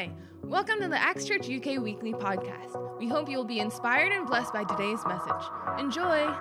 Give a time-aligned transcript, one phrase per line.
[0.00, 0.10] Hi,
[0.44, 2.98] welcome to the Acts Church UK Weekly Podcast.
[2.98, 5.44] We hope you will be inspired and blessed by today's message.
[5.78, 6.34] Enjoy!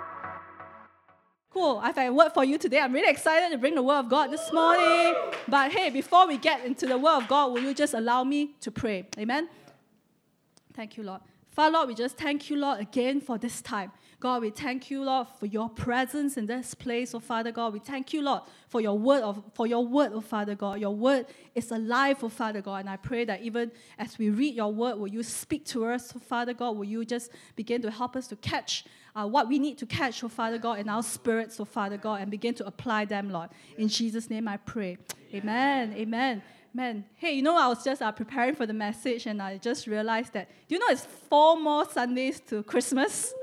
[1.49, 1.81] Cool.
[1.83, 2.79] I've a word for you today.
[2.79, 5.13] I'm really excited to bring the word of God this morning.
[5.49, 8.55] But hey, before we get into the word of God, will you just allow me
[8.61, 9.09] to pray?
[9.17, 9.49] Amen.
[10.73, 11.19] Thank you, Lord.
[11.49, 13.91] Father, Lord, we just thank you, Lord, again for this time.
[14.19, 17.71] God, we thank you, Lord, for your presence in this place, oh Father God.
[17.71, 20.81] We thank you, Lord, for your word, of, for your word, oh Father God.
[20.81, 22.81] Your word is alive, oh Father God.
[22.81, 26.11] And I pray that even as we read your word, will you speak to us,
[26.13, 26.75] oh Father God?
[26.75, 28.83] Will you just begin to help us to catch
[29.15, 32.21] uh, what we need to catch, oh Father God, in our spirits, oh Father God,
[32.21, 33.49] and begin to apply them, Lord.
[33.77, 34.97] In Jesus' name I pray.
[35.33, 35.93] Amen.
[35.93, 36.41] Amen.
[36.73, 39.87] Man, hey, you know, I was just uh, preparing for the message and I just
[39.87, 43.33] realized that, you know it's four more Sundays to Christmas?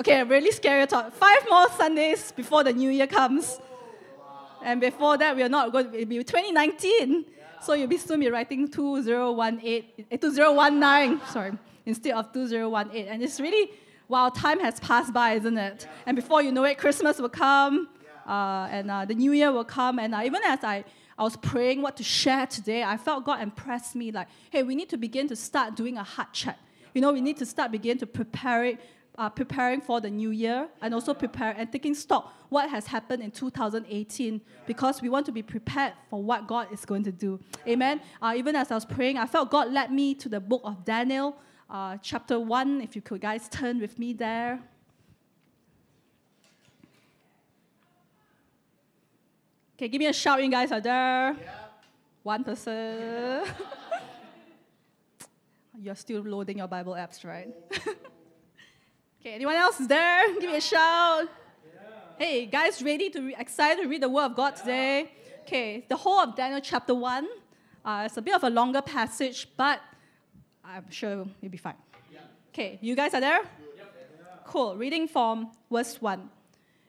[0.00, 1.12] Okay, really scary thought.
[1.12, 3.60] Five more Sundays before the new year comes.
[4.62, 7.26] And before that, we are not going to be 2019.
[7.60, 11.52] So you'll be soon be writing 2018, 2019, sorry,
[11.84, 13.08] instead of 2018.
[13.08, 13.72] And it's really,
[14.08, 15.86] wow, time has passed by, isn't it?
[16.06, 17.88] And before you know it, Christmas will come,
[18.26, 19.98] uh, and uh, the new year will come.
[19.98, 20.82] And uh, even as I,
[21.18, 24.74] I was praying what to share today, I felt God impressed me like, hey, we
[24.74, 26.58] need to begin to start doing a heart check.
[26.94, 28.80] You know, we need to start begin to prepare it
[29.20, 33.22] uh, preparing for the new year and also prepare and taking stock what has happened
[33.22, 37.38] in 2018 because we want to be prepared for what God is going to do.
[37.68, 38.00] Amen.
[38.22, 40.86] Uh, even as I was praying, I felt God led me to the book of
[40.86, 41.36] Daniel,
[41.68, 42.80] uh, chapter 1.
[42.80, 44.58] If you could guys turn with me there.
[49.76, 51.32] Okay, give me a shout, you guys are there.
[51.32, 51.54] Yeah.
[52.22, 53.44] One person.
[55.82, 57.48] You're still loading your Bible apps, right?
[59.22, 60.32] Okay, anyone else there?
[60.40, 61.28] Give me a shout.
[62.16, 65.12] Hey, guys, ready to re- excited to read the Word of God today?
[65.42, 67.28] Okay, the whole of Daniel chapter one.
[67.84, 69.82] Uh, it's a bit of a longer passage, but
[70.64, 71.74] I'm sure you'll be fine.
[72.48, 73.42] Okay, you guys are there?
[74.46, 74.76] Cool.
[74.76, 76.30] Reading from verse one.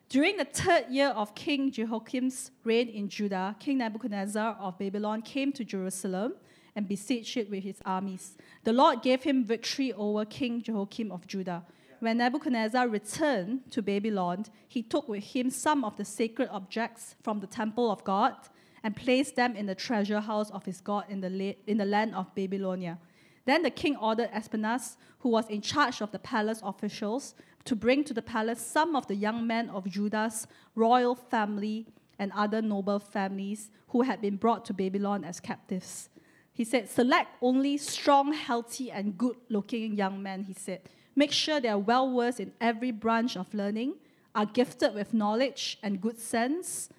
[0.08, 5.52] During the third year of King Jehoiakim's reign in Judah, King Nebuchadnezzar of Babylon came
[5.52, 6.36] to Jerusalem
[6.76, 8.38] and besieged it with his armies.
[8.64, 11.64] The Lord gave him victory over King Jehoiakim of Judah
[12.02, 17.40] when Nebuchadnezzar returned to Babylon, he took with him some of the sacred objects from
[17.40, 18.36] the temple of God
[18.84, 21.86] and placed them in the treasure house of his God in the, la- in the
[21.86, 22.98] land of Babylonia.
[23.46, 28.04] Then the king ordered Ashpenaz, who was in charge of the palace officials, to bring
[28.06, 31.86] to the palace some of the young men of Judah's royal family
[32.18, 36.10] and other noble families who had been brought to Babylon as captives.
[36.54, 40.82] He said, Select only strong, healthy, and good looking young men, he said
[41.16, 43.96] make sure they are well versed in every branch of learning,
[44.34, 46.90] are gifted with knowledge and good sense,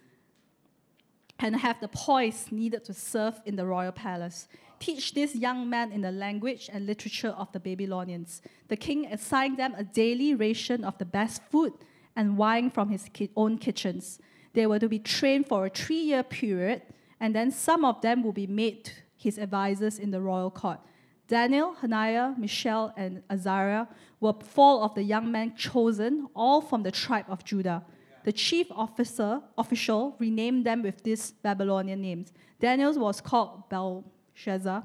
[1.38, 4.48] and have the poise needed to serve in the royal palace.
[4.78, 8.42] Teach these young men in the language and literature of the Babylonians.
[8.68, 11.72] The king assigned them a daily ration of the best food
[12.14, 14.18] and wine from his own kitchens.
[14.52, 16.82] They were to be trained for a three year period,
[17.18, 18.91] and then some of them will be made
[19.22, 20.81] his advisors in the royal court.
[21.28, 23.87] Daniel, Hananiah, Mishael, and Azariah
[24.21, 27.83] were four of the young men chosen, all from the tribe of Judah.
[28.25, 32.33] The chief officer, official renamed them with these Babylonian names.
[32.60, 34.84] Daniel was called Belshazzar.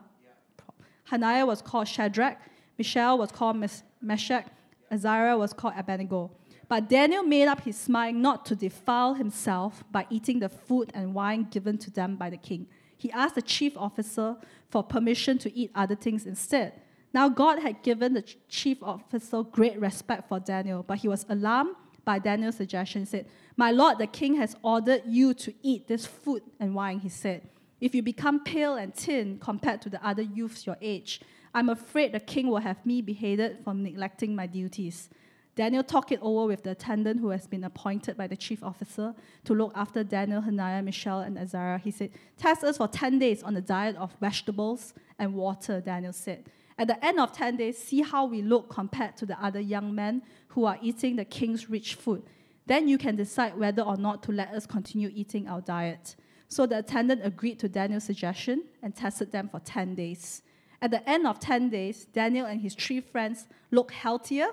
[1.05, 2.37] Hananiah was called Shadrach.
[2.77, 3.57] Mishael was called
[4.01, 4.45] Meshach.
[4.91, 6.31] Azariah was called Abednego.
[6.69, 11.13] But Daniel made up his mind not to defile himself by eating the food and
[11.13, 14.35] wine given to them by the king he asked the chief officer
[14.69, 16.73] for permission to eat other things instead.
[17.13, 21.75] Now, God had given the chief officer great respect for Daniel, but he was alarmed
[22.03, 23.01] by Daniel's suggestion.
[23.01, 26.99] He said, My lord, the king has ordered you to eat this food and wine,
[26.99, 27.47] he said.
[27.79, 31.21] If you become pale and thin compared to the other youths your age,
[31.53, 35.09] I'm afraid the king will have me beheaded for neglecting my duties.
[35.57, 39.15] Daniel talked it over with the attendant who has been appointed by the chief officer
[39.43, 41.79] to look after Daniel, Hananiah, Mishael, and Azariah.
[41.79, 46.13] He said, Test us for 10 days on a diet of vegetables and water, Daniel
[46.13, 46.45] said.
[46.77, 49.95] At the end of 10 days, see how we look compared to the other young
[49.95, 52.21] men who are eating the king's rich food.
[52.67, 56.15] Then you can decide whether or not to let us continue eating our diet.
[56.49, 60.43] So the attendant agreed to Daniel's suggestion and tested them for 10 days.
[60.83, 64.49] At the end of 10 days, Daniel and his three friends looked healthier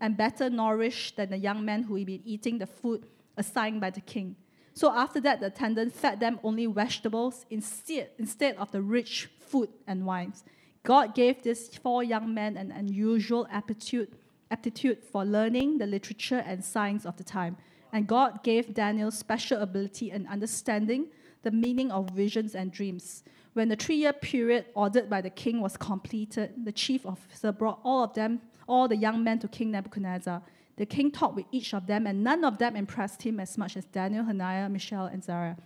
[0.00, 3.06] and better nourished than the young men who had been eating the food
[3.36, 4.36] assigned by the king.
[4.74, 10.04] So after that, the attendant fed them only vegetables instead, of the rich food and
[10.04, 10.44] wines.
[10.82, 14.12] God gave these four young men an unusual aptitude,
[14.50, 17.56] aptitude for learning the literature and science of the time.
[17.92, 21.08] And God gave Daniel special ability and understanding
[21.42, 23.24] the meaning of visions and dreams.
[23.54, 27.80] When the three year period ordered by the king was completed, the chief officer brought
[27.82, 30.42] all of them, all the young men to King Nebuchadnezzar.
[30.76, 33.76] The king talked with each of them, and none of them impressed him as much
[33.76, 35.56] as Daniel, Hananiah, Mishael, and Azariah.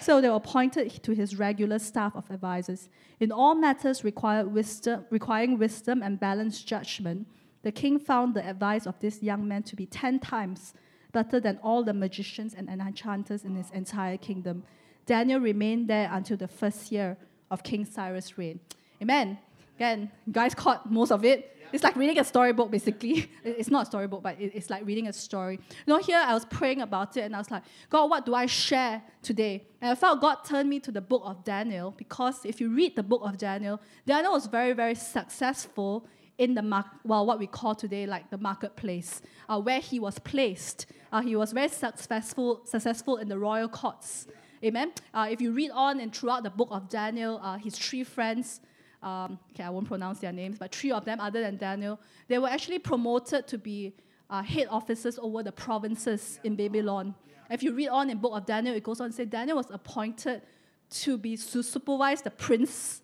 [0.00, 2.88] So they were appointed to his regular staff of advisors.
[3.20, 7.26] In all matters wisdom, requiring wisdom and balanced judgment,
[7.62, 10.74] the king found the advice of this young man to be ten times
[11.12, 14.64] better than all the magicians and enchanters in his entire kingdom.
[15.06, 17.16] Daniel remained there until the first year
[17.50, 18.60] of King Cyrus' reign.
[19.00, 19.38] Amen.
[19.76, 21.52] Again, guys caught most of it.
[21.72, 23.30] It's like reading a storybook, basically.
[23.44, 25.58] It's not a storybook, but it's like reading a story.
[25.86, 28.34] You know, here I was praying about it and I was like, God, what do
[28.34, 29.66] I share today?
[29.80, 32.96] And I felt God turned me to the book of Daniel because if you read
[32.96, 36.06] the book of Daniel, Daniel was very, very successful
[36.38, 40.18] in the mar- well, what we call today like the marketplace, uh, where he was
[40.20, 40.86] placed.
[41.12, 44.26] Uh, he was very successful, successful in the royal courts.
[44.64, 44.92] Amen.
[45.12, 48.60] Uh, if you read on and throughout the book of Daniel, uh, his three friends,
[49.06, 52.38] um, okay, I won't pronounce their names, but three of them, other than Daniel, they
[52.38, 53.94] were actually promoted to be
[54.28, 57.14] uh, head officers over the provinces in Babylon.
[57.48, 59.70] If you read on in book of Daniel, it goes on to say Daniel was
[59.70, 60.42] appointed
[60.90, 63.02] to be to supervise the prince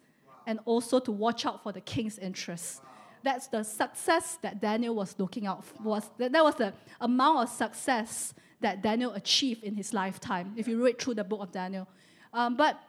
[0.49, 2.81] and also to watch out for the king's interests.
[3.23, 5.81] That's the success that Daniel was looking out for.
[5.85, 10.67] Was that, that was the amount of success that Daniel achieved in his lifetime, if
[10.67, 11.87] you read through the book of Daniel.
[12.33, 12.81] Um, but,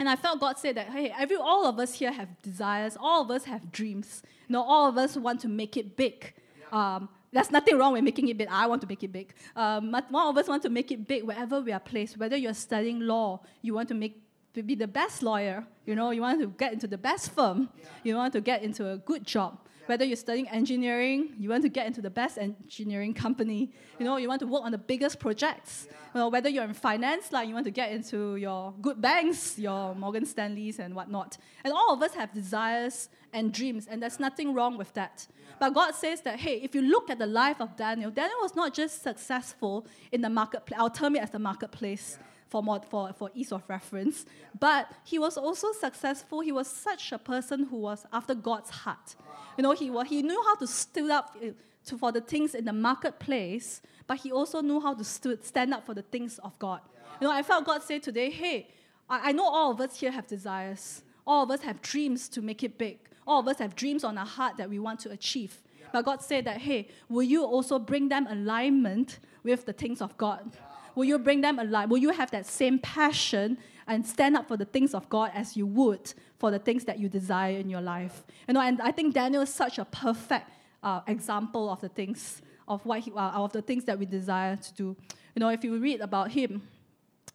[0.00, 3.20] and I felt God say that, hey, every, all of us here have desires, all
[3.20, 4.22] of us have dreams.
[4.48, 6.32] You know, all of us want to make it big.
[6.72, 8.48] Um, there's nothing wrong with making it big.
[8.50, 9.34] I want to make it big.
[9.54, 12.16] Um, one of us want to make it big wherever we are placed.
[12.16, 14.22] Whether you're studying law, you want to make
[14.54, 15.66] to be the best lawyer.
[15.84, 17.68] You know, you want to get into the best firm.
[18.02, 19.58] You want to get into a good job
[19.90, 24.18] whether you're studying engineering, you want to get into the best engineering company, you know,
[24.18, 25.88] you want to work on the biggest projects.
[26.14, 29.58] You know, whether you're in finance, like you want to get into your good banks,
[29.58, 31.38] your Morgan Stanleys and whatnot.
[31.64, 35.26] And all of us have desires and dreams, and there's nothing wrong with that.
[35.58, 38.54] But God says that, hey, if you look at the life of Daniel, Daniel was
[38.54, 42.16] not just successful in the marketplace, I'll term it as the marketplace
[42.50, 44.26] for, more, for, for ease of reference.
[44.58, 46.40] But he was also successful.
[46.40, 49.14] He was such a person who was after God's heart.
[49.56, 51.50] You know, he, he knew how to stood up uh,
[51.86, 55.72] to, for the things in the marketplace, but he also knew how to stood, stand
[55.72, 56.80] up for the things of God.
[57.20, 58.68] You know, I felt God say today, hey,
[59.08, 61.02] I, I know all of us here have desires.
[61.26, 62.98] All of us have dreams to make it big.
[63.26, 65.62] All of us have dreams on our heart that we want to achieve.
[65.92, 70.16] But God said that, hey, will you also bring them alignment with the things of
[70.16, 70.56] God?
[70.94, 71.90] Will you bring them alive?
[71.90, 75.56] Will you have that same passion and stand up for the things of God as
[75.56, 78.24] you would for the things that you desire in your life?
[78.46, 80.48] You know, and I think Daniel is such a perfect
[80.82, 84.56] uh, example of the things of what he, uh, of the things that we desire
[84.56, 84.96] to do.
[85.34, 86.62] You know, if you read about him,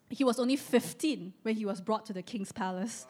[0.10, 3.06] he was only 15 when he was brought to the king's palace.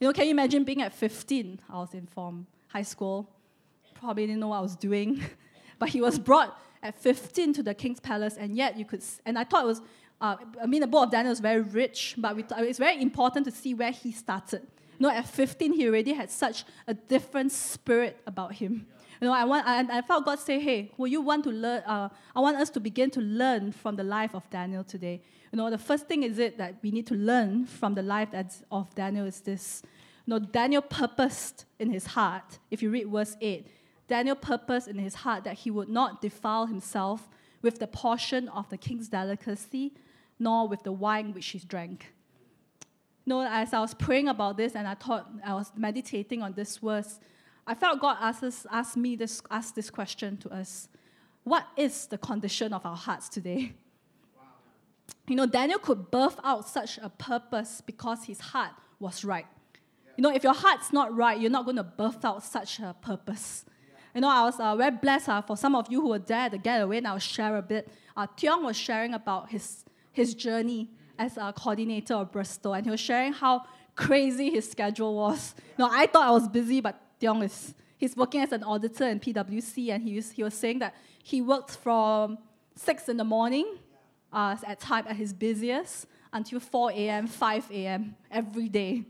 [0.00, 1.60] You know, can you imagine being at 15?
[1.68, 3.30] I was in form high school,
[3.94, 5.22] probably didn't know what I was doing,
[5.78, 9.38] but he was brought at 15 to the king's palace, and yet you could, and
[9.38, 9.82] I thought it was,
[10.20, 13.44] uh, I mean, the book of Daniel is very rich, but we, it's very important
[13.46, 14.62] to see where he started.
[14.98, 18.86] You know, at 15, he already had such a different spirit about him.
[19.20, 21.82] You know, I, want, I, I felt God say, hey, will you want to learn,
[21.84, 25.20] uh, I want us to begin to learn from the life of Daniel today.
[25.52, 28.28] You know, the first thing is it that we need to learn from the life
[28.70, 29.82] of Daniel is this.
[30.26, 33.66] You know, Daniel purposed in his heart, if you read verse 8,
[34.08, 37.28] Daniel purposed in his heart that he would not defile himself
[37.62, 39.92] with the portion of the king's delicacy,
[40.38, 42.12] nor with the wine which he drank.
[43.24, 46.54] You know, as I was praying about this and I thought I was meditating on
[46.54, 47.20] this verse,
[47.66, 50.88] I felt God asked, asked me this, ask this question to us.
[51.44, 53.72] What is the condition of our hearts today?
[54.34, 54.44] Wow.
[55.26, 59.46] You know, Daniel could birth out such a purpose because his heart was right.
[60.16, 62.96] You know, if your heart's not right, you're not going to birth out such a
[63.00, 63.64] purpose.
[64.18, 66.50] You know, I was uh, very blessed uh, for some of you who were there
[66.50, 67.88] to get away, and I'll share a bit.
[68.16, 72.90] Uh, Tiong was sharing about his, his journey as a coordinator of Bristol, and he
[72.90, 73.62] was sharing how
[73.94, 75.54] crazy his schedule was.
[75.78, 79.04] You know, I thought I was busy, but Tiong is he's working as an auditor
[79.04, 82.38] in PwC, and he was, he was saying that he worked from
[82.74, 83.76] 6 in the morning
[84.32, 88.16] uh, at time at his busiest until 4 a.m., 5 a.m.
[88.32, 89.04] every day.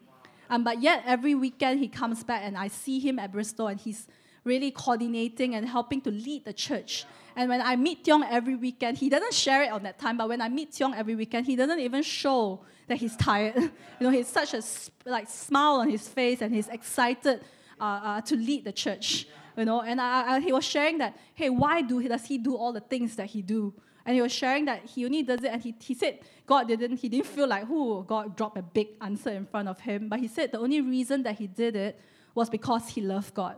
[0.51, 3.81] Um, but yet, every weekend he comes back, and I see him at Bristol, and
[3.81, 4.07] he's
[4.49, 7.05] really coordinating and helping to lead the church.
[7.37, 10.29] And when I meet Tiong every weekend, he doesn't share it on that time, but
[10.29, 13.55] when I meet Tiong every weekend, he doesn't even show that he's tired.
[13.57, 14.63] you know, he's such a
[15.05, 17.41] like smile on his face and he's excited
[17.81, 19.29] uh, uh, to lead the church.
[19.57, 22.57] You know, and I, I, he was sharing that, hey, why do does he do
[22.57, 23.73] all the things that he do?
[24.05, 26.97] And he was sharing that he only does it, and he, he said God didn't,
[26.97, 30.09] he didn't feel like, who God dropped a big answer in front of him.
[30.09, 32.01] But he said the only reason that he did it
[32.35, 33.57] was because he loved God.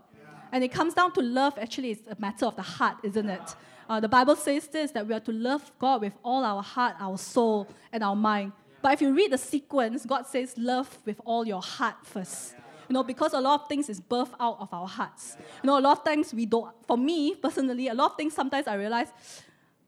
[0.52, 3.54] And it comes down to love, actually, it's a matter of the heart, isn't it?
[3.88, 6.95] Uh, the Bible says this that we are to love God with all our heart,
[7.00, 8.52] our soul, and our mind.
[8.83, 12.54] But if you read the sequence, God says love with all your heart first.
[12.88, 15.37] You know, because a lot of things is birthed out of our hearts.
[15.62, 18.35] You know, a lot of times we don't, for me personally, a lot of things
[18.35, 19.09] sometimes I realize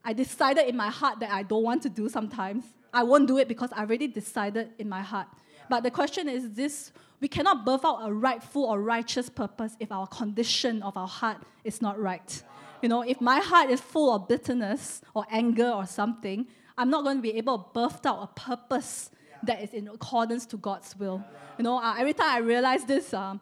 [0.05, 2.65] I decided in my heart that I don't want to do sometimes.
[2.93, 5.29] I won't do it because I already decided in my heart.
[5.73, 9.91] But the question is this we cannot birth out a rightful or righteous purpose if
[9.91, 12.43] our condition of our heart is not right.
[12.83, 17.05] You know, if my heart is full of bitterness or anger or something, I'm not
[17.05, 19.11] going to be able to birth out a purpose
[19.45, 21.25] that is in accordance to God's will.
[21.57, 23.37] You know, uh, every time I realize this, uh,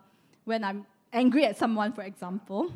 [0.45, 2.73] when I'm angry at someone, for example,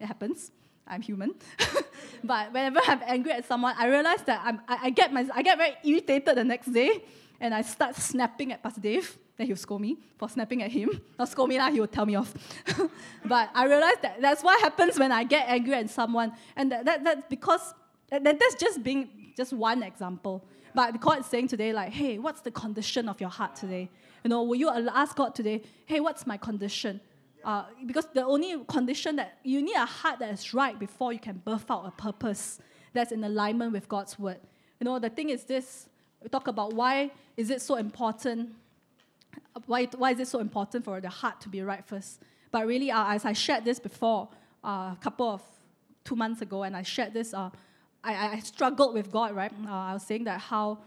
[0.00, 0.50] it happens.
[0.88, 1.36] I'm human.
[2.24, 5.42] but whenever I'm angry at someone, I realize that I'm, I, I, get my, I
[5.42, 7.04] get very irritated the next day
[7.40, 9.18] and I start snapping at Pastor Dave.
[9.36, 11.00] Then he'll scold me for snapping at him.
[11.18, 12.32] Not scold me, now he will tell me off.
[13.24, 16.32] but I realize that that's what happens when I get angry at someone.
[16.56, 17.74] And that, that, that's because
[18.10, 20.44] that, that's just being just one example.
[20.74, 23.90] But God is saying today, like, hey, what's the condition of your heart today?
[24.24, 27.00] You know, will you ask God today, hey, what's my condition?
[27.44, 31.18] Uh, because the only condition that you need a heart that is right before you
[31.18, 32.58] can birth out a purpose
[32.92, 34.40] that's in alignment with God's word.
[34.80, 35.88] You know, the thing is this
[36.26, 38.50] we talk about why is it so important,
[39.66, 42.20] why, why is it so important for the heart to be right first.
[42.50, 44.28] But really, uh, as I shared this before,
[44.64, 45.42] uh, a couple of
[46.02, 47.50] two months ago, and I shared this, uh,
[48.02, 49.52] I, I struggled with God, right?
[49.64, 50.78] Uh, I was saying that how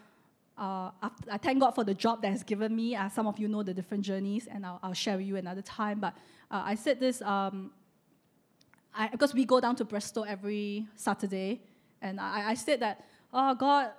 [0.58, 0.92] uh,
[1.32, 2.98] I thank God for the job that has given me.
[2.98, 5.62] Uh, some of you know the different journeys, and I'll, I'll share with you another
[5.62, 6.02] time.
[6.02, 6.18] But
[6.52, 7.72] I said this um,
[8.94, 11.62] I, because we go down to Bristol every Saturday,
[12.02, 13.92] and I, I said that, oh God,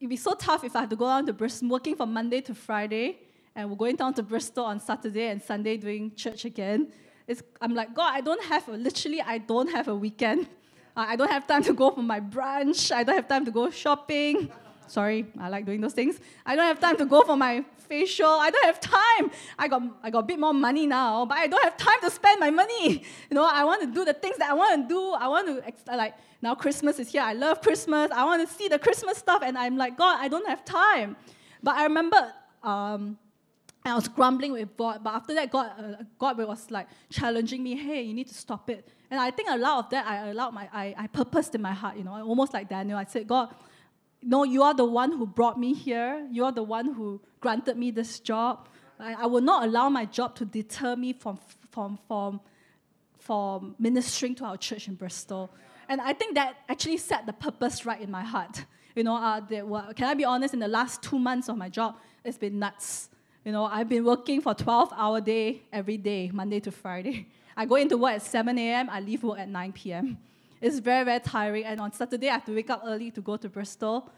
[0.00, 2.40] it'd be so tough if I had to go down to Bristol, working from Monday
[2.42, 3.18] to Friday,
[3.54, 6.88] and we're going down to Bristol on Saturday and Sunday doing church again.
[7.26, 10.48] It's, I'm like, God, I don't have, a, literally, I don't have a weekend.
[10.96, 12.90] I don't have time to go for my brunch.
[12.90, 14.50] I don't have time to go shopping.
[14.90, 16.18] Sorry, I like doing those things.
[16.44, 18.26] I don't have time to go for my facial.
[18.26, 19.30] I don't have time.
[19.56, 22.10] I got, I got a bit more money now, but I don't have time to
[22.10, 23.04] spend my money.
[23.30, 25.12] You know, I want to do the things that I want to do.
[25.12, 27.22] I want to, like, now Christmas is here.
[27.22, 28.10] I love Christmas.
[28.10, 29.42] I want to see the Christmas stuff.
[29.44, 31.16] And I'm like, God, I don't have time.
[31.62, 32.32] But I remember
[32.64, 33.16] um,
[33.84, 35.04] I was grumbling with God.
[35.04, 38.68] But after that, God, uh, God was like challenging me, hey, you need to stop
[38.68, 38.88] it.
[39.08, 41.72] And I think a lot of that, I allowed my, I, I purposed in my
[41.72, 42.98] heart, you know, almost like Daniel.
[42.98, 43.54] I said, God,
[44.22, 46.26] no, you are the one who brought me here.
[46.30, 48.68] You are the one who granted me this job.
[48.98, 51.38] I, I will not allow my job to deter me from,
[51.70, 52.40] from, from,
[53.18, 55.50] from ministering to our church in Bristol.
[55.88, 58.64] And I think that actually set the purpose right in my heart.
[58.94, 60.52] You know, uh, were, can I be honest?
[60.52, 63.08] In the last two months of my job, it's been nuts.
[63.44, 67.28] You know, I've been working for 12 hour day every day, Monday to Friday.
[67.56, 70.18] I go into work at 7 a.m., I leave work at 9 p.m.
[70.60, 71.64] It's very, very tiring.
[71.64, 74.10] And on Saturday, I have to wake up early to go to Bristol.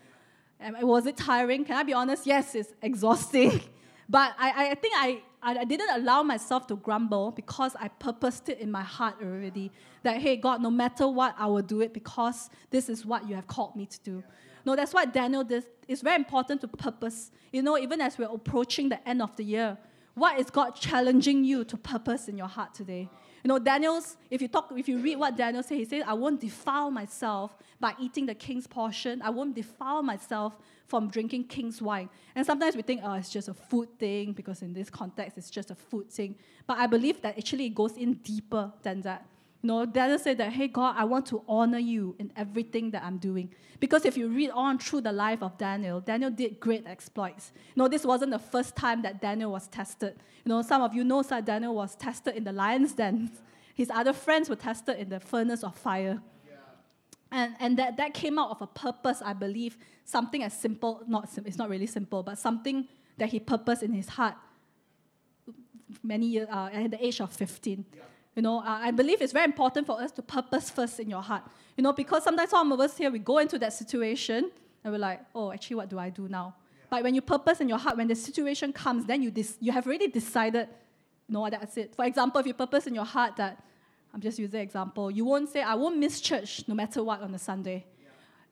[0.59, 1.65] And was it tiring?
[1.65, 2.27] Can I be honest?
[2.27, 3.61] Yes, it's exhausting.
[4.09, 8.59] But I, I think I, I didn't allow myself to grumble because I purposed it
[8.59, 9.73] in my heart already
[10.03, 13.35] that, hey, God, no matter what, I will do it because this is what you
[13.37, 14.23] have called me to do.
[14.67, 15.65] No, that's what Daniel did.
[15.89, 17.31] It's very important to purpose.
[17.53, 19.79] You know, even as we're approaching the end of the year,
[20.15, 23.09] what is God challenging you to purpose in your heart today?
[23.43, 26.15] You know, Daniel's, if you talk, if you read what Daniel said, he said, I
[26.15, 29.21] won't defile myself by eating the king's portion.
[29.21, 30.57] I won't defile myself
[30.87, 32.09] from drinking king's wine.
[32.37, 35.51] And sometimes we think, oh, it's just a food thing, because in this context, it's
[35.51, 36.37] just a food thing.
[36.67, 39.27] But I believe that actually it goes in deeper than that.
[39.65, 43.19] Know, Daniel said that, hey, God, I want to honor you in everything that I'm
[43.19, 43.55] doing.
[43.79, 47.53] Because if you read on through the life of Daniel, Daniel did great exploits.
[47.75, 50.17] You know, this wasn't the first time that Daniel was tested.
[50.45, 53.31] You know, some of you know that Daniel was tested in the lion's den.
[53.75, 56.21] His other friends were tested in the furnace of fire.
[57.31, 61.31] And, and that, that came out of a purpose, I believe, something as simple, not
[61.47, 64.35] it's not really simple, but something that he purposed in his heart
[66.03, 67.87] many years, uh, at the age of 15.
[67.95, 68.03] Yeah.
[68.35, 71.21] You know, uh, I believe it's very important for us to purpose first in your
[71.21, 71.43] heart.
[71.77, 74.51] You know, because sometimes some of us here, we go into that situation
[74.83, 76.55] and we're like, oh, actually, what do I do now?
[76.57, 76.87] Yeah.
[76.91, 79.71] But when you purpose in your heart, when the situation comes, then you, dis- you
[79.73, 80.69] have already decided,
[81.29, 81.95] no, that's it.
[81.95, 83.63] For example, if you purpose in your heart that,
[84.15, 87.21] I'm just using an example, you won't say, I won't miss church no matter what
[87.21, 87.85] on a Sunday.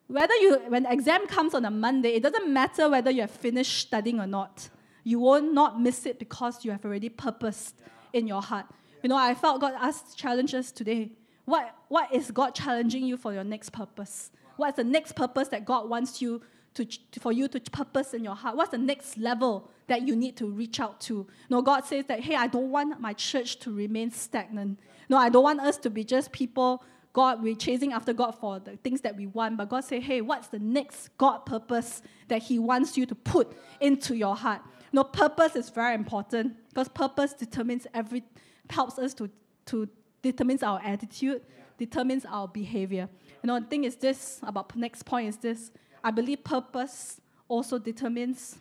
[0.06, 3.30] Whether you, when the exam comes on a Monday, it doesn't matter whether you have
[3.30, 4.68] finished studying or not.
[5.04, 7.80] You will not miss it because you have already purposed
[8.12, 8.66] in your heart.
[9.02, 11.12] You know, I felt God asked challenges today.
[11.44, 14.30] What, what is God challenging you for your next purpose?
[14.56, 16.42] What's the next purpose that God wants you
[16.74, 16.86] to,
[17.18, 18.56] for you to purpose in your heart?
[18.56, 21.26] What's the next level that you need to reach out to?
[21.48, 24.78] No, God says that, hey, I don't want my church to remain stagnant.
[25.08, 28.60] No, I don't want us to be just people, God, we're chasing after God for
[28.60, 29.56] the things that we want.
[29.56, 33.56] But God say, hey, what's the next God purpose that He wants you to put
[33.80, 34.62] into your heart?
[34.92, 38.24] No, purpose is very important because purpose determines every,
[38.70, 39.30] helps us to,
[39.66, 39.88] to
[40.22, 41.42] determines our attitude,
[41.78, 43.08] determines our behavior.
[43.42, 45.70] You know, the thing is this about next point is this.
[46.02, 48.58] I believe purpose also determines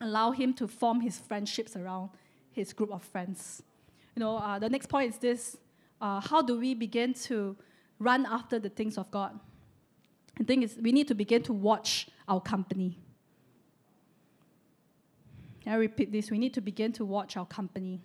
[0.00, 2.10] allow him to form his friendships around
[2.52, 3.62] his group of friends.
[4.14, 5.56] You know, uh, the next point is this:
[6.00, 7.56] uh, How do we begin to
[7.98, 9.38] run after the things of God?
[10.38, 12.98] The thing is, we need to begin to watch our company.
[15.66, 18.00] I repeat this: We need to begin to watch our company.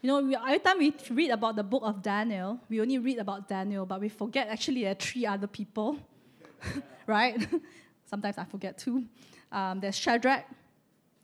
[0.00, 3.18] You know, we, every time we read about the book of Daniel, we only read
[3.18, 5.98] about Daniel, but we forget actually there are three other people,
[7.06, 7.48] right?
[8.04, 9.04] Sometimes I forget too.
[9.50, 10.44] Um, there's Shadrach.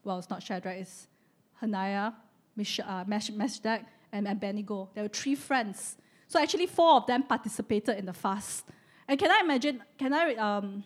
[0.03, 1.07] Well, it's not Shadrach, it's
[1.61, 2.13] Hananiah,
[2.57, 4.91] Mish- uh, Mesh- Meshach, and Abednego.
[4.93, 5.97] There were three friends.
[6.27, 8.65] So actually, four of them participated in the fast.
[9.07, 10.83] And can I imagine, can I, um,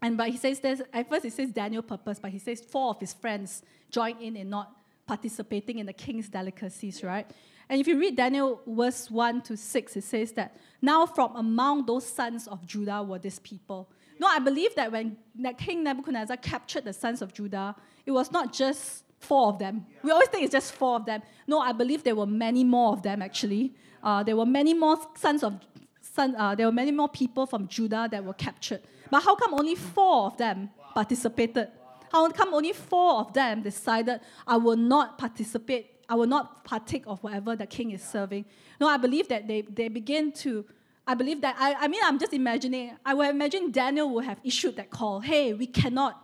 [0.00, 2.90] and but he says there's, at first he says Daniel purpose, but he says four
[2.90, 4.75] of his friends joined in and not
[5.06, 7.30] participating in the king's delicacies, right?
[7.68, 11.86] And if you read Daniel verse 1 to 6, it says that now from among
[11.86, 13.90] those sons of Judah were these people.
[14.18, 15.16] No, I believe that when
[15.58, 19.86] King Nebuchadnezzar captured the sons of Judah, it was not just four of them.
[20.02, 21.22] We always think it's just four of them.
[21.46, 23.74] No, I believe there were many more of them actually.
[24.02, 25.60] Uh, there were many more sons of
[26.00, 28.80] son, uh, there were many more people from Judah that were captured.
[29.10, 31.68] But how come only four of them participated?
[32.12, 37.04] How come only four of them decided, I will not participate, I will not partake
[37.06, 38.44] of whatever the king is serving?
[38.80, 40.64] No, I believe that they, they begin to,
[41.06, 44.40] I believe that, I, I mean, I'm just imagining, I would imagine Daniel would have
[44.44, 46.22] issued that call, hey, we cannot,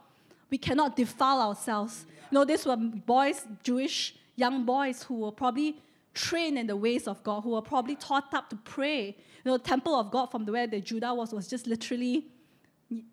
[0.50, 2.06] we cannot defile ourselves.
[2.30, 5.78] Know, these were boys, Jewish young boys who were probably
[6.14, 9.06] trained in the ways of God, who were probably taught up to pray.
[9.08, 12.26] You know, the temple of God from the where the Judah was was just literally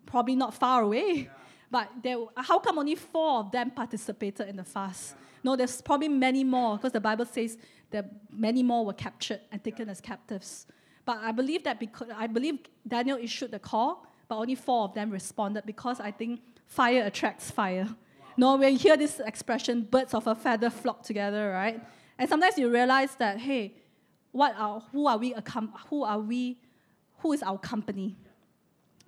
[0.06, 1.28] probably not far away.
[1.70, 5.14] But there, how come only four of them participated in the fast?
[5.42, 7.56] No, there's probably many more because the Bible says
[7.90, 10.66] that many more were captured and taken as captives.
[11.04, 14.94] But I believe that because I believe Daniel issued the call, but only four of
[14.94, 17.88] them responded because I think fire attracts fire.
[18.36, 21.80] No, you hear this expression, birds of a feather flock together, right?
[22.18, 23.74] And sometimes you realize that, hey,
[24.32, 25.34] what are, who are we,
[25.88, 26.58] who are we,
[27.18, 28.16] who is our company?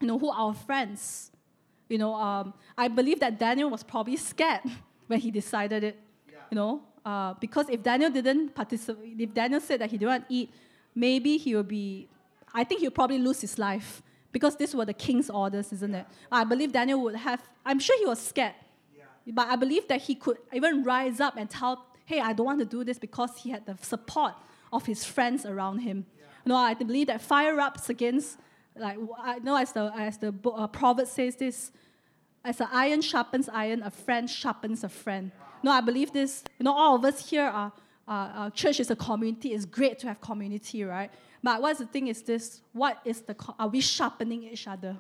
[0.01, 1.31] You know, who are our friends?
[1.93, 4.63] You know, um, I believe that Daniel was probably scared
[5.09, 6.01] when he decided it.
[6.27, 6.39] Yeah.
[6.51, 10.49] You know, uh, because if Daniel didn't participate, if Daniel said that he didn't eat,
[10.95, 12.09] maybe he would be.
[12.55, 14.03] I think he would probably lose his life
[14.33, 16.07] because these were the king's orders, isn't it?
[16.31, 17.43] I believe Daniel would have.
[17.67, 18.55] I'm sure he was scared,
[18.97, 19.05] yeah.
[19.27, 22.61] but I believe that he could even rise up and tell, "Hey, I don't want
[22.61, 24.33] to do this," because he had the support
[24.73, 26.07] of his friends around him.
[26.47, 28.39] You know, I believe that fire ups against
[28.77, 31.73] like I know as the as the book, uh, proverb says this
[32.45, 35.31] as an iron sharpens iron, a friend sharpens a friend.
[35.63, 36.43] No, I believe this.
[36.59, 37.73] You know, all of us here are,
[38.09, 39.53] uh, church is a community.
[39.53, 41.11] It's great to have community, right?
[41.43, 42.61] But what's the thing is this?
[42.73, 44.97] What is the, are we sharpening each other?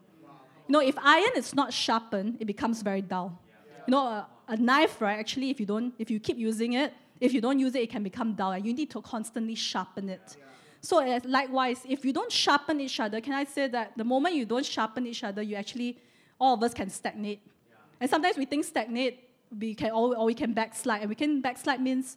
[0.68, 3.40] You know, if iron is not sharpened, it becomes very dull.
[3.88, 5.18] You know, a, a knife, right?
[5.18, 7.90] Actually, if you don't, if you keep using it, if you don't use it, it
[7.90, 10.36] can become dull, and you need to constantly sharpen it.
[10.84, 14.44] So, likewise, if you don't sharpen each other, can I say that the moment you
[14.44, 15.96] don't sharpen each other, you actually
[16.42, 17.40] all of us can stagnate.
[17.70, 17.76] Yeah.
[18.00, 21.02] And sometimes we think stagnate, we can, or, we can backslide.
[21.02, 22.16] And we can backslide means,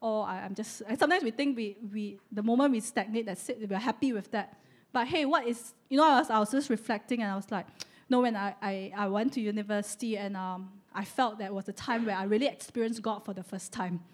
[0.00, 3.48] oh, I, am just, and sometimes we think we, we, the moment we stagnate, that's
[3.48, 4.60] it, we're happy with that.
[4.92, 7.50] But hey, what is, you know, I was, I was just reflecting and I was
[7.50, 7.66] like,
[8.08, 11.72] no, when I, I, I went to university and um, I felt that was the
[11.72, 14.04] time where I really experienced God for the first time.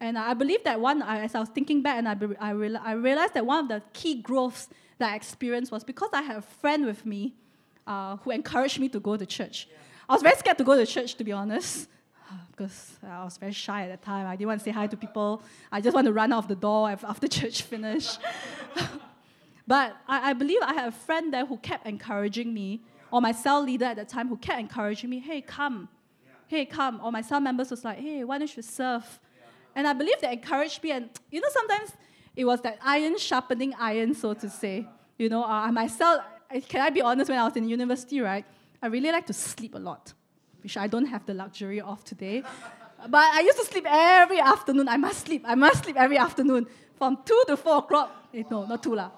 [0.00, 3.34] And I believe that one, as I was thinking back, and I, I, I realized
[3.34, 6.84] that one of the key growths that I experienced was because I had a friend
[6.84, 7.34] with me
[7.86, 9.68] uh, who encouraged me to go to church.
[10.08, 11.88] I was very scared to go to church, to be honest,
[12.50, 14.26] because I was very shy at that time.
[14.26, 15.42] I didn't want to say hi to people.
[15.72, 18.20] I just want to run out the door after church finished.
[19.66, 23.32] but I, I, believe I had a friend there who kept encouraging me, or my
[23.32, 25.88] cell leader at that time who kept encouraging me, hey, come.
[26.48, 27.00] Hey, come.
[27.02, 29.20] Or my cell members was like, hey, why don't you serve?
[29.76, 30.90] And I believe they encouraged me.
[30.90, 31.92] And, you know, sometimes
[32.34, 34.88] it was that iron sharpening iron, so to say.
[35.18, 36.24] You know, uh, my cell
[36.68, 38.44] can I be honest, when I was in university, right,
[38.82, 40.12] I really like to sleep a lot,
[40.62, 42.42] which I don't have the luxury of today.
[43.08, 44.88] but I used to sleep every afternoon.
[44.88, 45.44] I must sleep.
[45.46, 48.28] I must sleep every afternoon from 2 to 4 o'clock.
[48.34, 49.10] Eh, no, not 2 lah.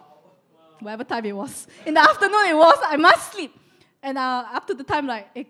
[0.81, 1.66] whatever time it was.
[1.87, 3.55] In the afternoon it was, I must sleep.
[4.03, 5.47] And uh, after the time, like, hey,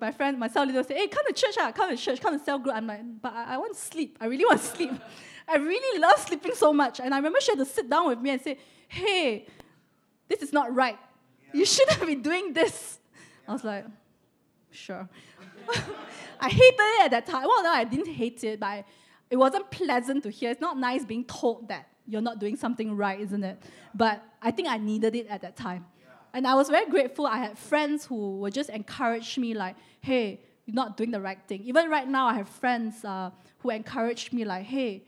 [0.00, 2.38] my friend, my cell leader say, hey, come to church, ah, come to church, come
[2.38, 2.76] to cell group.
[2.76, 4.16] I'm like, but I, I want to sleep.
[4.20, 4.92] I really want to sleep.
[5.48, 7.00] I really love sleeping so much.
[7.00, 9.46] And I remember she had to sit down with me and say, hey,
[10.28, 10.98] this is not right.
[11.52, 12.98] You shouldn't be doing this.
[13.48, 13.86] I was like,
[14.70, 15.08] sure.
[16.40, 17.42] I hated it at that time.
[17.48, 18.84] Well, no, I didn't hate it, but I,
[19.30, 20.50] it wasn't pleasant to hear.
[20.50, 23.62] It's not nice being told that you're not doing something right, isn't it?
[23.94, 25.86] But I think I needed it at that time.
[26.34, 27.26] And I was very grateful.
[27.26, 31.38] I had friends who would just encourage me, like, hey, you're not doing the right
[31.48, 31.62] thing.
[31.64, 35.04] Even right now, I have friends uh, who encourage me, like, hey,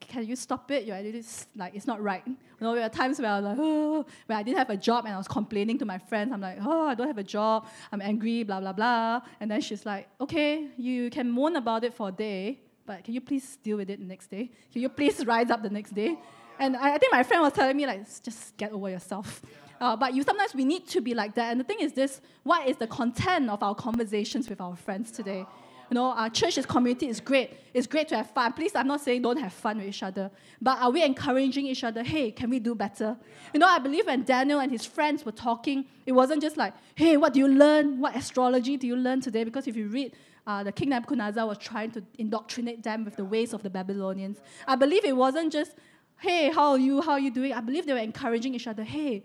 [0.00, 0.84] can you stop it?
[0.84, 2.22] Your attitude like it's not right.
[2.26, 4.76] You know, there are times where I was like, oh, where I didn't have a
[4.76, 6.32] job and I was complaining to my friends.
[6.32, 7.66] I'm like, oh, I don't have a job.
[7.92, 9.20] I'm angry, blah blah blah.
[9.40, 13.14] And then she's like, okay, you can moan about it for a day, but can
[13.14, 14.50] you please deal with it the next day?
[14.72, 16.18] Can you please rise up the next day?
[16.58, 19.40] And I, I think my friend was telling me like, just get over yourself.
[19.80, 21.50] Uh, but you sometimes we need to be like that.
[21.52, 25.10] And the thing is this: what is the content of our conversations with our friends
[25.10, 25.46] today?
[25.90, 27.56] You know, our church, is community is great.
[27.72, 28.52] It's great to have fun.
[28.52, 30.30] Please, I'm not saying don't have fun with each other.
[30.60, 32.02] But are we encouraging each other?
[32.02, 33.16] Hey, can we do better?
[33.54, 36.74] You know, I believe when Daniel and his friends were talking, it wasn't just like,
[36.94, 38.00] hey, what do you learn?
[38.00, 39.44] What astrology do you learn today?
[39.44, 40.12] Because if you read,
[40.46, 44.40] uh, the king Nebuchadnezzar was trying to indoctrinate them with the ways of the Babylonians.
[44.66, 45.72] I believe it wasn't just,
[46.18, 47.00] hey, how are you?
[47.00, 47.54] How are you doing?
[47.54, 49.24] I believe they were encouraging each other, hey,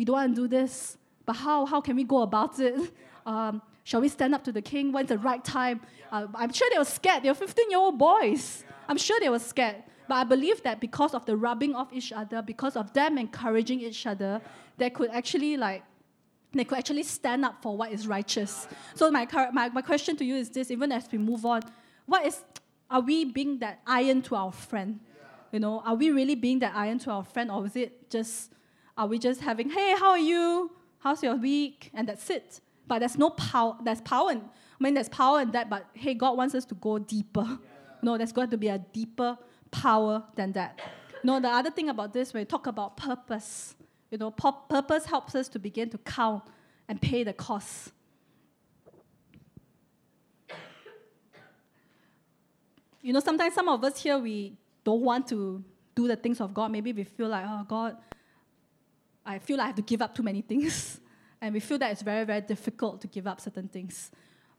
[0.00, 2.90] we don't want to do this, but how, how can we go about it?
[3.26, 4.92] Um, Shall we stand up to the king?
[4.92, 5.82] When's the right time?
[6.10, 7.22] Uh, I'm sure they were scared.
[7.22, 8.64] They were 15 year old boys.
[8.88, 9.82] I'm sure they were scared.
[10.08, 13.82] But I believe that because of the rubbing off each other, because of them encouraging
[13.82, 14.40] each other,
[14.78, 15.82] they could actually like
[16.52, 18.68] they could actually stand up for what is righteous.
[18.94, 21.60] So my, my, my question to you is this, even as we move on,
[22.06, 22.42] what is
[22.90, 24.98] are we being that iron to our friend?
[25.52, 28.52] You know, are we really being that iron to our friend, or is it just
[28.96, 30.70] are we just having, hey, how are you?
[30.98, 31.90] How's your week?
[31.94, 32.60] And that's it.
[32.86, 33.76] But there's no power.
[33.82, 34.32] There's power.
[34.32, 35.70] In, I mean, there's power in that.
[35.70, 37.58] But hey, God wants us to go deeper.
[38.02, 39.38] No, there's got to be a deeper
[39.70, 40.80] power than that.
[41.22, 43.74] No, the other thing about this, when we talk about purpose,
[44.10, 46.42] you know, purpose helps us to begin to count
[46.88, 47.92] and pay the cost.
[53.02, 55.62] You know, sometimes some of us here, we don't want to
[55.94, 56.72] do the things of God.
[56.72, 57.96] Maybe we feel like, oh, God,
[59.24, 61.00] I feel like I have to give up too many things.
[61.42, 64.10] And we feel that it's very, very difficult to give up certain things.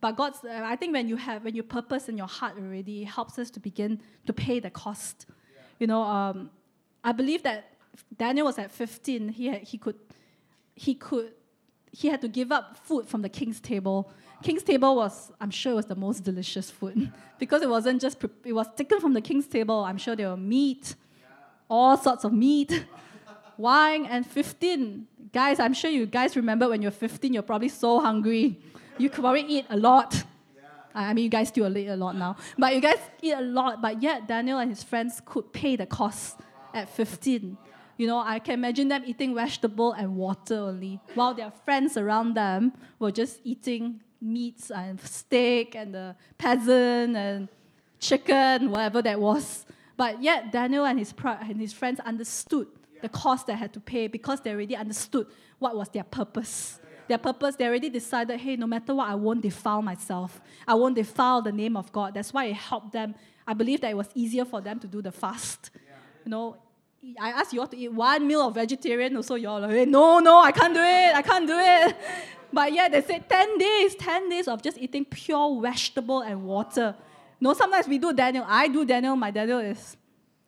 [0.02, 3.04] But God's, uh, I think when you have, when you purpose in your heart already,
[3.04, 5.28] it helps us to begin to pay the cost.
[5.30, 5.62] Yeah.
[5.78, 6.50] You know, um,
[7.04, 7.74] I believe that
[8.18, 9.30] Daniel was at 15.
[9.30, 9.96] He, had, he could,
[10.74, 11.34] he could,
[11.92, 14.12] he had to give up food from the king's table.
[14.42, 18.30] King's table was, I'm sure, was the most delicious food because it wasn't just, pre-
[18.44, 19.84] it was taken from the king's table.
[19.84, 20.96] I'm sure there were meat,
[21.70, 22.86] all sorts of meat,
[23.58, 28.02] wine, and 15 Guys, I'm sure you guys remember when you're 15, you're probably so
[28.02, 28.60] hungry.
[28.98, 30.24] You could probably eat a lot.
[30.94, 32.36] I mean, you guys still eat a lot now.
[32.58, 35.86] But you guys eat a lot, but yet Daniel and his friends could pay the
[35.86, 36.42] cost
[36.74, 37.58] at 15.
[37.96, 42.34] You know, I can imagine them eating vegetable and water only, while their friends around
[42.34, 47.48] them were just eating meats and steak and the peasant and
[48.00, 49.66] chicken, whatever that was.
[49.96, 52.68] But yet Daniel and his, and his friends understood
[53.02, 55.28] the cost they had to pay because they already understood
[55.60, 56.80] what was their purpose.
[57.08, 60.40] Their purpose, they already decided, hey, no matter what, I won't defile myself.
[60.68, 62.14] I won't defile the name of God.
[62.14, 63.16] That's why it helped them.
[63.46, 65.72] I believe that it was easier for them to do the fast.
[66.24, 66.58] You know,
[67.20, 70.20] I asked you all to eat one meal of vegetarian, also you all like, no,
[70.20, 71.96] no, I can't do it, I can't do it.
[72.54, 76.96] But yeah, they said 10 days, 10 days of just eating pure vegetable and water.
[77.40, 78.46] no, sometimes we do Daniel.
[78.46, 79.16] I do Daniel.
[79.16, 79.96] My Daniel is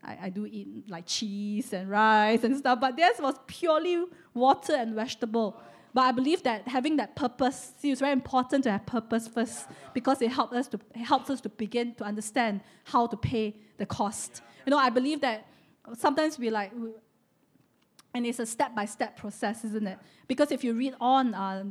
[0.03, 4.75] I, I do eat like cheese and rice and stuff, but theirs was purely water
[4.75, 5.59] and vegetable.
[5.93, 9.67] But I believe that having that purpose, see, it's very important to have purpose first
[9.93, 13.85] because it helps us to helps us to begin to understand how to pay the
[13.85, 14.41] cost.
[14.65, 15.45] You know, I believe that
[15.97, 16.71] sometimes we like,
[18.13, 19.99] and it's a step by step process, isn't it?
[20.27, 21.65] Because if you read on, uh,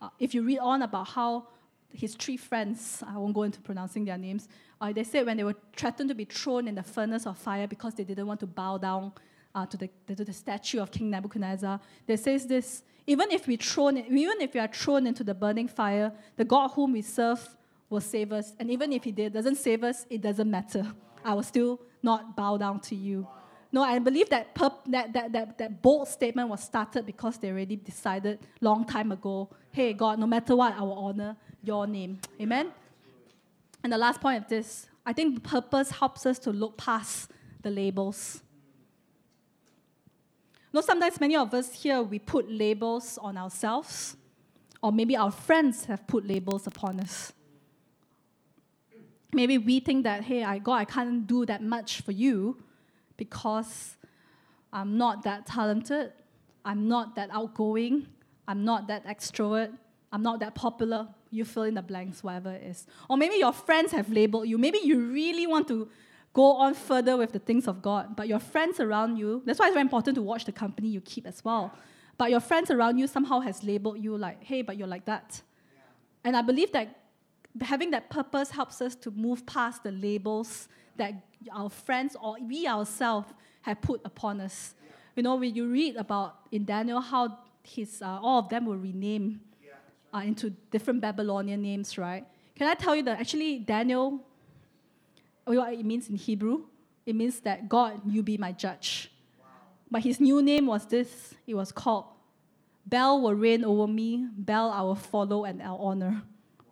[0.00, 1.48] uh, if you read on about how
[1.92, 4.48] his three friends, I won't go into pronouncing their names,
[4.80, 7.66] uh, they said when they were threatened to be thrown in the furnace of fire
[7.66, 9.12] because they didn't want to bow down
[9.54, 13.56] uh, to, the, to the statue of King Nebuchadnezzar, they says this, even if we
[13.56, 17.56] thrown, even if we are thrown into the burning fire, the God whom we serve
[17.90, 18.52] will save us.
[18.60, 20.86] And even if he did, doesn't save us, it doesn't matter.
[21.24, 23.26] I will still not bow down to you.
[23.72, 27.50] No, I believe that, perp- that, that, that, that bold statement was started because they
[27.50, 32.18] already decided long time ago, hey, God, no matter what, I will honor your name.
[32.40, 32.72] Amen?
[33.82, 37.30] And the last point of this, I think purpose helps us to look past
[37.62, 38.42] the labels.
[40.72, 44.16] You know, sometimes many of us here, we put labels on ourselves,
[44.82, 47.32] or maybe our friends have put labels upon us.
[49.32, 52.62] Maybe we think that, hey, I, God, I can't do that much for you
[53.16, 53.96] because
[54.72, 56.12] I'm not that talented,
[56.64, 58.06] I'm not that outgoing,
[58.46, 59.72] I'm not that extrovert,
[60.12, 61.08] I'm not that popular.
[61.30, 62.86] You fill in the blanks, whatever it is.
[63.08, 64.58] Or maybe your friends have labeled you.
[64.58, 65.88] Maybe you really want to
[66.32, 69.66] go on further with the things of God, but your friends around you, that's why
[69.66, 71.72] it's very important to watch the company you keep as well.
[72.16, 75.40] But your friends around you somehow has labeled you like, hey, but you're like that.
[76.24, 77.00] And I believe that
[77.60, 81.14] having that purpose helps us to move past the labels that
[81.52, 84.74] our friends or we ourselves have put upon us.
[85.16, 88.78] You know, when you read about in Daniel how his, uh, all of them were
[88.78, 89.40] renamed
[90.14, 92.26] uh, into different Babylonian names, right?
[92.54, 94.20] Can I tell you that actually Daniel,
[95.44, 96.64] what it means in Hebrew?
[97.06, 99.10] It means that God, you be my judge.
[99.90, 102.04] But his new name was this it was called
[102.84, 106.22] Bel will reign over me, Bel I will follow and I'll honor.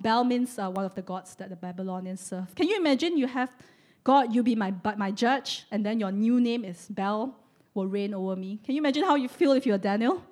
[0.00, 2.54] Bel means uh, one of the gods that the Babylonians serve.
[2.54, 3.50] Can you imagine you have
[4.04, 7.34] God, you be my, my judge, and then your new name is Bel
[7.74, 8.60] will reign over me?
[8.64, 10.22] Can you imagine how you feel if you're Daniel?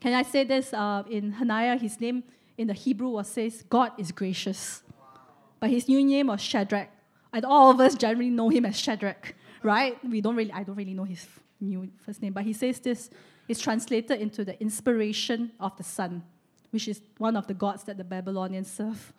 [0.00, 1.76] Can I say this uh, in Hananiah?
[1.76, 2.24] His name
[2.56, 4.82] in the Hebrew was says, God is gracious.
[5.58, 6.88] But his new name was Shadrach.
[7.32, 9.96] And all of us generally know him as Shadrach, right?
[10.04, 11.26] We don't really, I don't really know his
[11.60, 13.10] new first name, but he says this
[13.46, 16.24] is translated into the inspiration of the sun
[16.70, 19.12] which is one of the gods that the Babylonians serve.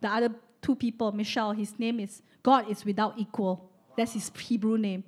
[0.00, 3.70] The other two people, Mishael, his name is God is without equal.
[3.96, 5.04] That's his Hebrew name.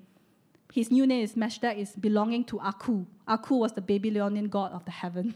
[0.72, 3.06] His new name is Meshach, is belonging to Aku.
[3.26, 5.34] Aku was the Babylonian god of the heaven.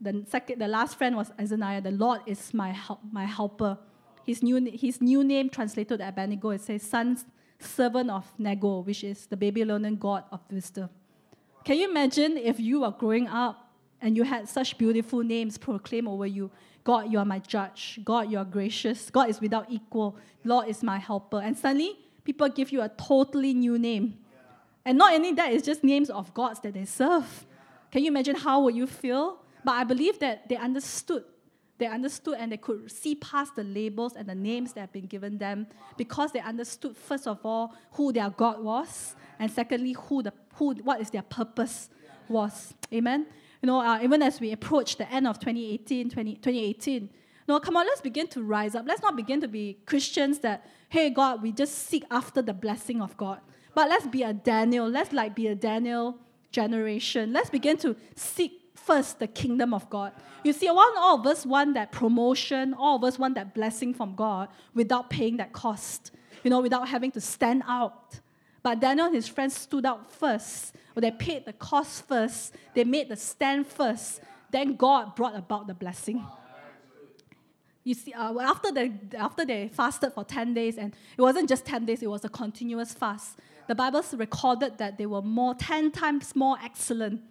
[0.00, 1.82] The, second, the last friend was Azaniah.
[1.82, 3.76] The Lord is my, help, my helper.
[4.24, 7.18] His new, his new name translated to Abednego, it says, son,
[7.58, 10.88] servant of Nego, which is the Babylonian god of wisdom.
[11.64, 13.68] Can you imagine if you are growing up
[14.00, 16.50] and you had such beautiful names proclaimed over you.
[16.84, 18.00] God, you are my judge.
[18.04, 19.10] God, you are gracious.
[19.10, 20.16] God is without equal.
[20.44, 21.40] Lord is my helper.
[21.40, 24.18] And suddenly, people give you a totally new name.
[24.84, 27.46] And not only that, it's just names of gods that they serve.
[27.90, 29.38] Can you imagine how would you feel?
[29.64, 31.24] But I believe that they understood.
[31.78, 35.06] They understood and they could see past the labels and the names that have been
[35.06, 40.22] given them because they understood, first of all, who their God was, and secondly, who
[40.22, 41.88] the, who, what is their purpose
[42.28, 42.74] was.
[42.92, 43.26] Amen?
[43.62, 47.10] you know, uh, even as we approach the end of 2018, 20, 2018,
[47.48, 48.84] no, come on, let's begin to rise up.
[48.86, 53.00] Let's not begin to be Christians that, hey, God, we just seek after the blessing
[53.02, 53.40] of God.
[53.74, 54.88] But let's be a Daniel.
[54.88, 56.18] Let's like be a Daniel
[56.50, 57.32] generation.
[57.32, 60.12] Let's begin to seek first the kingdom of God.
[60.44, 63.92] You see, all, all of us want that promotion, all of us want that blessing
[63.92, 68.20] from God without paying that cost, you know, without having to stand out.
[68.62, 73.08] But Daniel and his friends stood out first they paid the cost first, they made
[73.08, 74.20] the stand first,
[74.50, 76.24] then God brought about the blessing.
[77.88, 81.64] You see, uh, after, the, after they fasted for 10 days, and it wasn't just
[81.64, 83.38] 10 days, it was a continuous fast.
[83.66, 87.22] The Bible recorded that they were more, 10 times more excellent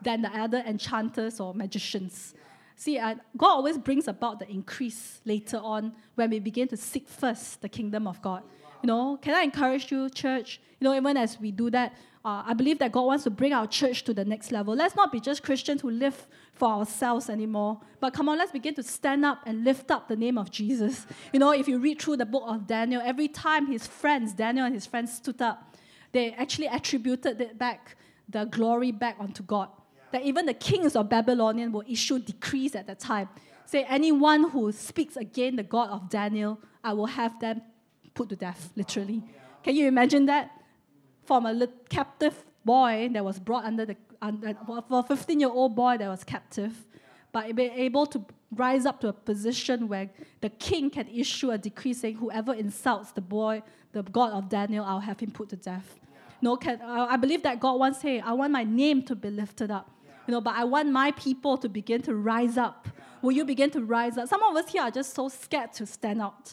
[0.00, 2.34] than the other enchanters or magicians.
[2.76, 7.08] See, uh, God always brings about the increase later on when we begin to seek
[7.08, 8.44] first the kingdom of God.
[8.84, 10.60] You know, can I encourage you, church?
[10.78, 11.92] You know, even as we do that,
[12.24, 14.76] uh, I believe that God wants to bring our church to the next level.
[14.76, 17.80] Let's not be just Christians who live for ourselves anymore.
[18.00, 21.06] But come on, let's begin to stand up and lift up the name of Jesus.
[21.32, 24.66] You know, if you read through the book of Daniel, every time his friends, Daniel
[24.66, 25.76] and his friends, stood up,
[26.12, 27.96] they actually attributed it back,
[28.28, 29.68] the glory back onto God.
[30.12, 33.28] That even the kings of Babylonian will issue decrees at that time.
[33.66, 37.62] Say, anyone who speaks against the God of Daniel, I will have them
[38.14, 39.24] put to death, literally.
[39.64, 40.52] Can you imagine that?
[41.24, 43.96] from a captive boy that was brought under the
[44.66, 46.86] for a 15 year old boy that was captive,
[47.32, 51.58] but be able to rise up to a position where the king can issue a
[51.58, 55.56] decree saying, Whoever insults the boy, the God of Daniel, I'll have him put to
[55.56, 55.98] death.
[56.40, 59.30] No, can, uh, I believe that God wants, hey, I want my name to be
[59.30, 59.90] lifted up.
[60.04, 60.12] Yeah.
[60.26, 62.86] You know, but I want my people to begin to rise up.
[62.86, 63.02] Yeah.
[63.22, 64.28] Will you begin to rise up?
[64.28, 66.52] Some of us here are just so scared to stand out.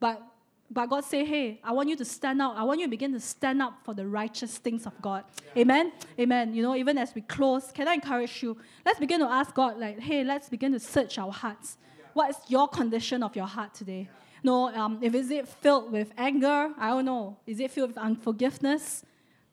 [0.00, 0.20] But
[0.70, 2.56] but God say, hey, I want you to stand out.
[2.56, 5.24] I want you to begin to stand up for the righteous things of God.
[5.54, 5.62] Yeah.
[5.62, 5.92] Amen?
[6.18, 6.54] Amen.
[6.54, 8.56] You know, even as we close, can I encourage you?
[8.84, 11.76] Let's begin to ask God, like, hey, let's begin to search our hearts.
[11.98, 12.06] Yeah.
[12.14, 14.08] What is your condition of your heart today?
[14.10, 14.18] Yeah.
[14.42, 16.70] No, um, if is it filled with anger?
[16.78, 17.38] I don't know.
[17.46, 19.04] Is it filled with unforgiveness?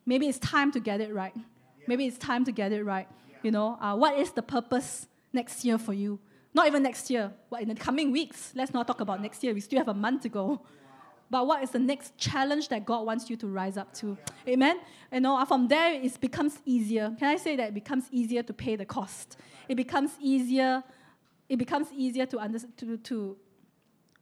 [0.06, 1.34] Maybe it's time to get it right.
[1.88, 3.08] Maybe it's time to get it right.
[3.44, 6.20] You know, uh, what is the purpose next year for you?
[6.54, 8.52] Not even next year, but in the coming weeks.
[8.56, 9.54] Let's not talk about next year.
[9.54, 10.62] We still have a month to go.
[11.32, 14.18] But what is the next challenge that God wants you to rise up to.
[14.48, 14.76] Amen.
[15.12, 17.16] You uh, know, from there it becomes easier.
[17.18, 19.38] Can I say that it becomes easier to pay the cost?
[19.70, 20.84] It becomes easier.
[21.48, 23.38] It becomes easier to under, to, to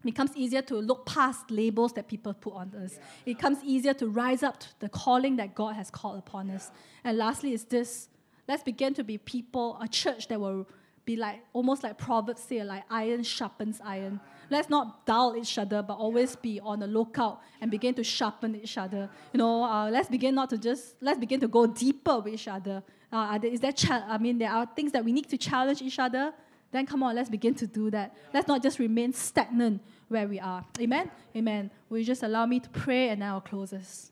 [0.05, 2.99] becomes easier to look past labels that people put on us.
[3.25, 6.71] It becomes easier to rise up to the calling that God has called upon us.
[7.03, 8.07] And lastly, is this
[8.47, 10.67] let's begin to be people, a church that will
[11.05, 14.19] be like almost like Proverbs say, like iron sharpens iron.
[14.49, 18.55] Let's not dull each other, but always be on the lookout and begin to sharpen
[18.55, 19.09] each other.
[19.33, 22.47] You know, uh, let's begin not to just let's begin to go deeper with each
[22.47, 22.83] other.
[23.11, 25.99] Uh, is that cha- I mean, there are things that we need to challenge each
[25.99, 26.33] other
[26.71, 28.15] then come on, let's begin to do that.
[28.33, 30.63] Let's not just remain stagnant where we are.
[30.79, 31.09] Amen?
[31.35, 31.71] Amen.
[31.89, 34.11] Will you just allow me to pray and I'll close this?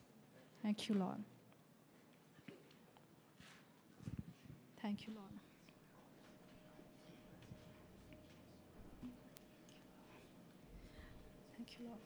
[0.63, 1.17] Thank you, Lord.
[4.81, 5.26] Thank you, Lord.
[11.67, 11.99] Thank you, Lord.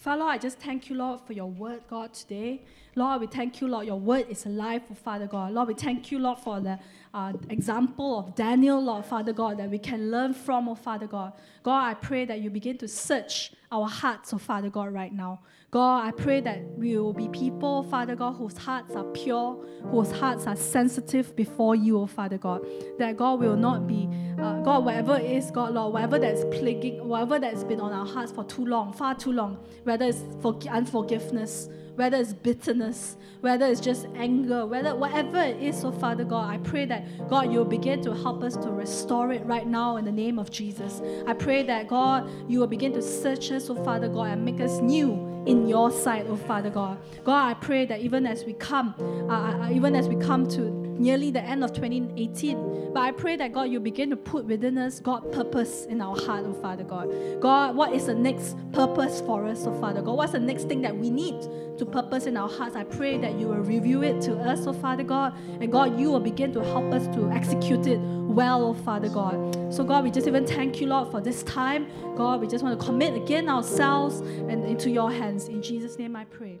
[0.00, 2.62] Father, I just thank you, Lord, for your word, God, today.
[2.94, 3.86] Lord, we thank you, Lord.
[3.86, 5.52] Your word is alive, for Father God.
[5.52, 6.78] Lord, we thank you, Lord, for the
[7.14, 11.32] uh, example of Daniel, Lord, Father God, that we can learn from, oh Father God.
[11.62, 15.40] God, I pray that you begin to search our hearts, oh Father God, right now.
[15.70, 20.10] God, I pray that we will be people, Father God, whose hearts are pure, whose
[20.10, 22.66] hearts are sensitive before you, oh Father God.
[22.98, 27.38] That God will not be, uh, God, whatever is, God, Lord, whatever that's plaguing, whatever
[27.38, 31.68] that's been on our hearts for too long, far too long, whether it's for unforgiveness,
[31.94, 36.58] whether it's bitterness, whether it's just anger, whether whatever it is, oh Father God, I
[36.58, 40.12] pray that God, you'll begin to help us to restore it right now in the
[40.12, 41.02] name of Jesus.
[41.26, 44.60] I pray that God, you will begin to search us, oh Father God, and make
[44.60, 46.98] us new in your sight, oh Father God.
[47.24, 48.94] God, I pray that even as we come,
[49.28, 52.92] uh, uh even as we come to nearly the end of 2018.
[52.92, 56.16] But I pray that God, you begin to put within us, God, purpose in our
[56.16, 57.10] heart, oh Father God.
[57.40, 60.16] God, what is the next purpose for us, oh Father God?
[60.16, 61.40] What's the next thing that we need
[61.78, 62.76] to purpose in our hearts?
[62.76, 65.34] I pray that you will reveal it to us, oh Father God.
[65.60, 69.72] And God, you will begin to help us to execute it well, oh Father God.
[69.72, 71.86] So, God, we just even thank you, Lord, for this time.
[72.16, 75.48] God, we just want to commit again ourselves and into your hands.
[75.48, 76.60] In Jesus' name I pray.